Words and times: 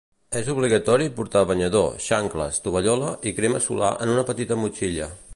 És 0.39 0.47
obligatori 0.51 1.09
portar 1.17 1.43
banyador, 1.51 1.91
xancles, 2.05 2.57
tovallola 2.67 3.11
i 3.33 3.37
crema 3.41 3.61
solar 3.67 3.91
en 4.07 4.15
una 4.15 4.25
petita 4.31 4.57
motxilla. 4.63 5.11